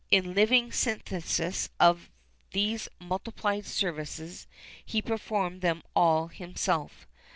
[XXXIII 0.09 0.21
28] 0.21 0.31
A 0.31 0.35
living 0.41 0.71
synthesis 0.71 1.69
of 1.79 2.09
these 2.53 2.89
multiplied 2.99 3.67
services, 3.67 4.47
he 4.83 4.99
performed 4.99 5.61
them 5.61 5.83
all 5.95 6.29
himself. 6.29 7.05